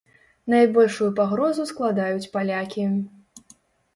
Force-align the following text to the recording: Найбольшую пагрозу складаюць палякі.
Найбольшую 0.53 1.09
пагрозу 1.19 1.65
складаюць 1.71 2.31
палякі. 2.37 2.87